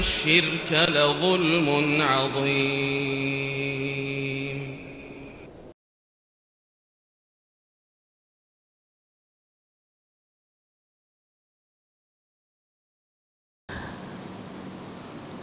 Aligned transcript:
الشرك 0.00 0.72
لظلم 0.96 1.68
عظيم. 2.00 3.40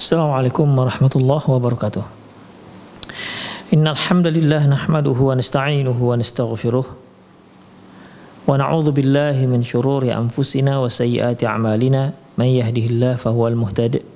السلام 0.00 0.30
عليكم 0.30 0.78
ورحمة 0.78 1.10
الله 1.16 1.42
وبركاته. 1.50 2.04
إن 3.74 3.84
الحمد 3.88 4.26
لله 4.26 4.66
نحمده 4.72 5.18
ونستعينه 5.28 5.98
ونستغفره 6.00 6.86
ونعوذ 8.48 8.88
بالله 8.90 9.36
من 9.52 9.60
شرور 9.62 10.02
أنفسنا 10.08 10.78
وسيئات 10.78 11.44
أعمالنا. 11.44 12.12
من 12.38 12.46
يهده 12.46 12.86
الله 12.92 13.14
فهو 13.16 13.48
المهتد. 13.48 14.15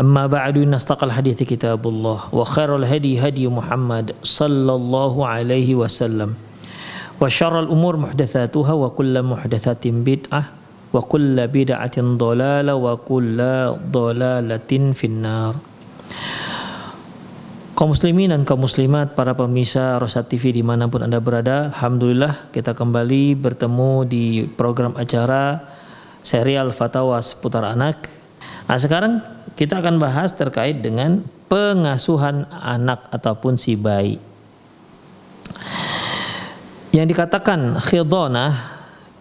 أما 0.00 0.26
بعد 0.26 0.58
إن 0.58 0.74
أصدق 0.74 1.04
الحديث 1.04 1.42
كتاب 1.42 1.82
الله 1.86 2.18
وخير 2.32 2.76
الهدي 2.76 3.20
هدي 3.20 3.44
محمد 3.48 4.16
صلى 4.24 4.72
الله 4.72 5.14
عليه 5.26 5.68
وسلم 5.74 6.30
وشر 7.20 7.54
الأمور 7.60 7.94
محدثاتها 7.96 8.72
وكل 8.72 9.14
محدثة 9.22 9.84
بدعة 9.84 10.42
وكل 10.92 11.36
بدعة 11.48 11.96
ضلالة 11.98 12.74
وكل 12.74 13.38
ضلالة 13.92 14.72
في 14.92 15.04
النار 15.06 15.54
kaum 17.82 17.90
muslimin 17.98 18.30
dan 18.30 18.46
kaum 18.46 18.62
muslimat, 18.62 19.18
para 19.18 19.34
pemirsa 19.34 19.98
Rosat 19.98 20.30
TV 20.30 20.54
dimanapun 20.54 21.02
Anda 21.02 21.18
berada, 21.18 21.74
Alhamdulillah 21.74 22.54
kita 22.54 22.78
kembali 22.78 23.34
bertemu 23.34 24.06
di 24.06 24.46
program 24.46 24.94
acara 24.94 25.66
serial 26.22 26.70
Fatwa 26.70 27.18
seputar 27.18 27.66
anak. 27.66 28.06
Nah 28.67 28.77
sekarang 28.77 29.23
kita 29.55 29.79
akan 29.79 29.97
bahas 29.97 30.35
terkait 30.35 30.83
dengan 30.83 31.23
pengasuhan 31.47 32.45
anak 32.51 33.07
ataupun 33.09 33.55
si 33.55 33.79
bayi. 33.79 34.19
Yang 36.91 37.07
dikatakan 37.15 37.79
khidonah 37.79 38.51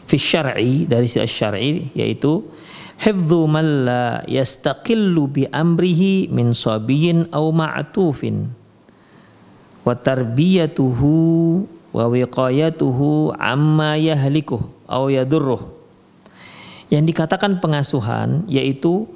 fi 0.07 0.17
syar'i 0.19 0.87
dari 0.87 1.07
sisi 1.07 1.29
syar'i 1.29 1.93
yaitu 1.95 2.43
hifdzu 2.99 3.45
man 3.45 3.85
la 3.85 4.05
yastaqillu 4.25 5.23
bi 5.29 5.43
amrihi 5.51 6.33
min 6.33 6.57
sabiyin 6.57 7.29
aw 7.31 7.45
ma'tufin 7.53 8.49
wa 9.85 9.93
tarbiyatuhu 9.93 11.13
wa 11.93 12.05
wiqayatuhu 12.09 13.37
amma 13.37 14.01
yahlikuh 14.01 14.63
aw 14.89 15.13
yadurruh 15.13 15.76
yang 16.91 17.03
dikatakan 17.03 17.59
pengasuhan 17.59 18.47
yaitu 18.47 19.11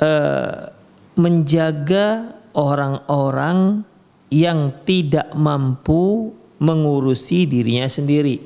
uh, 0.00 0.68
menjaga 1.16 2.36
orang-orang 2.52 3.82
yang 4.28 4.70
tidak 4.84 5.32
mampu 5.32 6.36
mengurusi 6.60 7.48
dirinya 7.48 7.88
sendiri. 7.88 8.44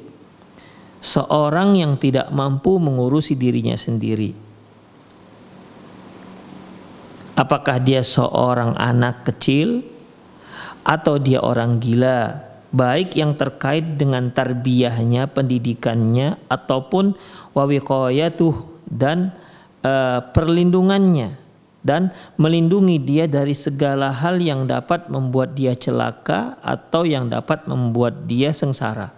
Seorang 1.02 1.74
yang 1.74 1.98
tidak 1.98 2.30
mampu 2.30 2.78
mengurusi 2.78 3.34
dirinya 3.34 3.74
sendiri. 3.74 4.30
Apakah 7.34 7.82
dia 7.82 8.06
seorang 8.06 8.78
anak 8.78 9.26
kecil 9.26 9.82
atau 10.86 11.18
dia 11.18 11.42
orang 11.42 11.82
gila 11.82 12.51
baik 12.72 13.14
yang 13.20 13.36
terkait 13.36 14.00
dengan 14.00 14.32
tarbiyahnya 14.32 15.28
pendidikannya 15.28 16.40
ataupun 16.48 17.14
wawiqayatuh 17.52 18.54
dan 18.88 19.36
uh, 19.84 20.24
perlindungannya 20.32 21.36
dan 21.82 22.14
melindungi 22.38 22.96
dia 23.02 23.26
dari 23.26 23.52
segala 23.52 24.14
hal 24.14 24.38
yang 24.38 24.64
dapat 24.64 25.10
membuat 25.10 25.52
dia 25.52 25.74
celaka 25.76 26.56
atau 26.62 27.02
yang 27.02 27.26
dapat 27.28 27.66
membuat 27.66 28.24
dia 28.24 28.54
sengsara. 28.54 29.10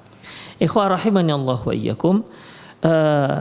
Ikhwah 0.57 0.97
rahimani 0.97 1.31
Allah 1.31 1.61
wa 1.61 1.75
iyyakum 1.77 2.25
uh, 2.83 3.41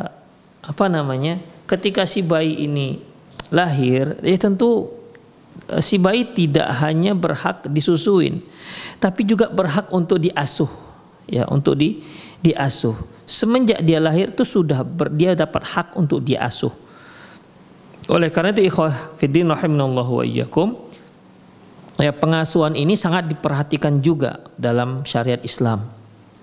apa 0.64 0.86
namanya? 0.92 1.40
Ketika 1.64 2.04
si 2.04 2.20
bayi 2.20 2.68
ini 2.68 3.00
lahir, 3.48 4.20
ya 4.20 4.36
tentu 4.36 4.92
si 5.80 5.96
bayi 5.98 6.28
tidak 6.32 6.68
hanya 6.84 7.16
berhak 7.16 7.66
disusuin, 7.70 8.44
tapi 9.00 9.24
juga 9.24 9.48
berhak 9.50 9.90
untuk 9.90 10.20
diasuh, 10.20 10.70
ya 11.30 11.48
untuk 11.50 11.80
di 11.80 12.04
diasuh. 12.44 12.96
Semenjak 13.24 13.80
dia 13.82 14.04
lahir 14.04 14.36
itu 14.36 14.44
sudah 14.44 14.84
ber, 14.84 15.08
dia 15.14 15.32
dapat 15.34 15.64
hak 15.64 15.96
untuk 15.96 16.20
diasuh. 16.20 16.72
Oleh 18.12 18.28
karena 18.28 18.52
itu 18.52 18.68
ikhwah 18.68 19.16
fiddin 19.16 19.48
wa 19.48 20.24
iyyakum 20.28 20.76
ya 22.02 22.12
pengasuhan 22.12 22.76
ini 22.76 23.00
sangat 23.00 23.32
diperhatikan 23.32 24.04
juga 24.04 24.44
dalam 24.60 25.08
syariat 25.08 25.40
Islam. 25.40 25.88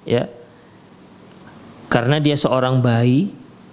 Ya. 0.08 0.32
Karena 1.90 2.22
dia 2.22 2.38
seorang 2.38 2.80
bayi 2.80 3.28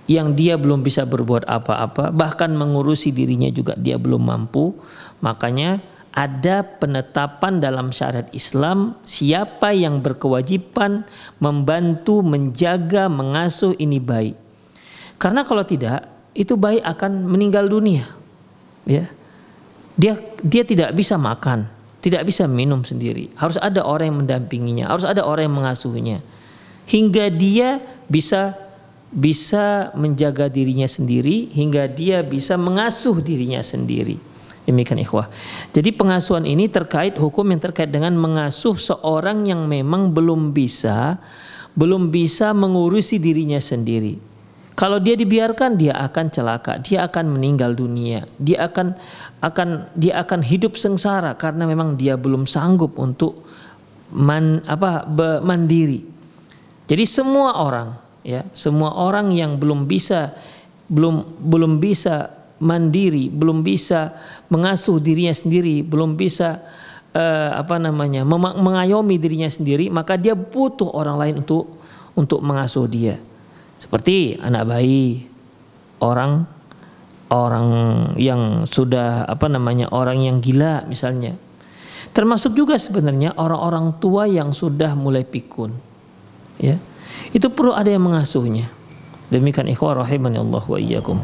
yang 0.07 0.33
dia 0.33 0.55
belum 0.55 0.81
bisa 0.81 1.03
berbuat 1.03 1.43
apa-apa, 1.45 2.15
bahkan 2.15 2.55
mengurusi 2.55 3.11
dirinya 3.11 3.51
juga 3.51 3.75
dia 3.75 3.99
belum 3.99 4.23
mampu, 4.23 4.71
makanya 5.19 5.83
ada 6.17 6.65
penetapan 6.65 7.61
dalam 7.61 7.93
syariat 7.93 8.25
Islam 8.33 8.97
siapa 9.05 9.69
yang 9.75 10.01
berkewajiban 10.01 11.05
membantu, 11.37 12.25
menjaga, 12.25 13.05
mengasuh 13.05 13.77
ini 13.77 14.01
bayi. 14.01 14.33
Karena 15.21 15.45
kalau 15.45 15.61
tidak, 15.61 16.09
itu 16.33 16.57
bayi 16.57 16.81
akan 16.81 17.27
meninggal 17.29 17.69
dunia. 17.69 18.09
Ya. 18.89 19.11
Dia 19.93 20.17
dia 20.41 20.63
tidak 20.65 20.93
bisa 20.97 21.21
makan, 21.21 21.69
tidak 22.01 22.25
bisa 22.25 22.49
minum 22.49 22.81
sendiri. 22.81 23.33
Harus 23.37 23.61
ada 23.61 23.85
orang 23.85 24.13
yang 24.13 24.17
mendampinginya, 24.25 24.89
harus 24.89 25.05
ada 25.05 25.21
orang 25.21 25.49
yang 25.49 25.57
mengasuhnya. 25.57 26.17
Hingga 26.87 27.33
dia 27.33 27.81
bisa 28.09 28.57
bisa 29.07 29.95
menjaga 29.95 30.51
dirinya 30.51 30.85
sendiri 30.85 31.47
hingga 31.55 31.87
dia 31.87 32.19
bisa 32.23 32.59
mengasuh 32.59 33.23
dirinya 33.23 33.63
sendiri. 33.63 34.19
Demikian 34.67 34.99
ikhwah. 34.99 35.31
Jadi 35.71 35.95
pengasuhan 35.95 36.43
ini 36.43 36.67
terkait 36.67 37.15
hukum 37.15 37.47
yang 37.47 37.63
terkait 37.63 37.87
dengan 37.87 38.11
mengasuh 38.19 38.75
seorang 38.75 39.47
yang 39.47 39.63
memang 39.63 40.11
belum 40.11 40.51
bisa 40.51 41.15
belum 41.77 42.09
bisa 42.11 42.51
mengurusi 42.51 43.15
dirinya 43.21 43.61
sendiri. 43.61 44.19
Kalau 44.77 45.01
dia 45.01 45.15
dibiarkan 45.17 45.77
dia 45.79 45.95
akan 45.95 46.25
celaka, 46.29 46.77
dia 46.83 47.05
akan 47.07 47.37
meninggal 47.37 47.73
dunia, 47.73 48.27
dia 48.37 48.67
akan 48.67 48.93
akan 49.41 49.89
dia 49.95 50.21
akan 50.21 50.41
hidup 50.43 50.75
sengsara 50.75 51.33
karena 51.33 51.65
memang 51.65 51.97
dia 51.97 52.13
belum 52.13 52.45
sanggup 52.45 52.97
untuk 52.99 53.45
man, 54.11 54.61
apa 54.67 55.07
mandiri. 55.41 56.05
Jadi 56.85 57.05
semua 57.07 57.57
orang 57.57 58.06
ya, 58.27 58.43
semua 58.51 58.91
orang 58.91 59.31
yang 59.31 59.55
belum 59.55 59.87
bisa 59.87 60.35
belum 60.91 61.39
belum 61.39 61.79
bisa 61.79 62.35
mandiri, 62.59 63.31
belum 63.31 63.63
bisa 63.63 64.11
mengasuh 64.51 64.99
dirinya 64.99 65.31
sendiri, 65.31 65.87
belum 65.87 66.19
bisa 66.19 66.59
uh, 67.15 67.55
apa 67.55 67.79
namanya 67.79 68.27
mengayomi 68.27 69.15
dirinya 69.15 69.47
sendiri, 69.47 69.87
maka 69.87 70.19
dia 70.19 70.35
butuh 70.35 70.91
orang 70.91 71.15
lain 71.15 71.35
untuk 71.47 71.79
untuk 72.19 72.43
mengasuh 72.43 72.85
dia. 72.91 73.15
Seperti 73.79 74.35
anak 74.41 74.67
bayi, 74.67 75.29
orang 76.01 76.57
orang 77.27 77.67
yang 78.15 78.63
sudah 78.67 79.27
apa 79.27 79.51
namanya 79.51 79.91
orang 79.91 80.23
yang 80.23 80.39
gila 80.39 80.87
misalnya 80.87 81.35
termasuk 82.15 82.55
juga 82.55 82.79
sebenarnya 82.79 83.35
orang-orang 83.35 83.99
tua 83.99 84.25
yang 84.25 84.55
sudah 84.55 84.95
mulai 84.95 85.27
pikun 85.27 85.75
ya 86.57 86.79
itu 87.37 87.53
perlu 87.53 87.77
ada 87.77 87.93
yang 87.93 88.01
mengasuhnya. 88.01 88.65
Demikian 89.29 89.69
ikhwah 89.69 90.01
rahimani 90.01 90.41
Allah 90.41 90.63
wa 90.65 90.77
iyyakum 90.81 91.21